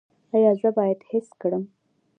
ایا 0.35 0.51
زه 0.61 0.69
باید 0.77 0.99
حس 1.09 1.27
کړم؟ 1.41 1.63